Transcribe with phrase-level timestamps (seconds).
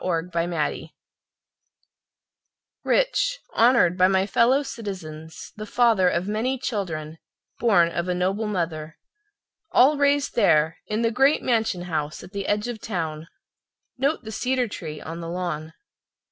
[0.03, 0.89] Washington McNeely
[2.83, 7.19] Rich, honored by my fellow citizens, The father of many children,
[7.59, 8.97] born of a noble mother,
[9.71, 13.27] All raised there In the great mansion—house, at the edge of town.
[13.99, 15.71] Note the cedar tree on the lawn!